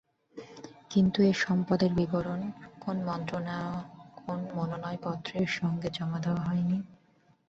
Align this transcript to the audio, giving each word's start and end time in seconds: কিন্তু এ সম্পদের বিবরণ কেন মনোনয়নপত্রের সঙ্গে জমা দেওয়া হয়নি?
কিন্তু 0.91 1.19
এ 1.23 1.33
সম্পদের 1.41 1.91
বিবরণ 1.93 2.41
কেন 2.83 2.97
মনোনয়নপত্রের 4.55 5.49
সঙ্গে 5.59 5.87
জমা 5.89 6.19
দেওয়া 6.19 6.41
হয়নি? 6.41 6.77